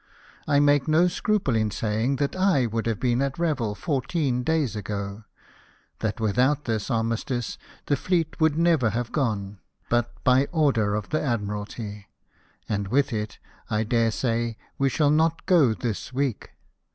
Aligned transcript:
I 0.47 0.59
make 0.59 0.87
no 0.87 1.07
scruple 1.07 1.55
in 1.55 1.69
saying 1.69 2.15
that 2.15 2.35
I 2.35 2.65
would 2.65 2.87
have 2.87 2.99
been 2.99 3.21
at 3.21 3.37
Revel 3.37 3.75
fourteen 3.75 4.41
days 4.41 4.75
ago! 4.75 5.25
that 5.99 6.19
without 6.19 6.65
this 6.65 6.89
armistice 6.89 7.59
the 7.85 7.95
fleet 7.95 8.39
would 8.41 8.57
never 8.57 8.89
have 8.89 9.11
gone, 9.11 9.59
but 9.89 10.11
by 10.23 10.45
order 10.51 10.95
of 10.95 11.09
the 11.09 11.21
Admiralty, 11.21 12.07
and 12.67 12.87
with 12.87 13.13
it, 13.13 13.37
I 13.69 13.83
dare 13.83 14.09
say, 14.09 14.57
we 14.79 14.89
shall 14.89 15.11
not 15.11 15.45
go 15.45 15.71
this 15.75 16.11
week. 16.11 16.49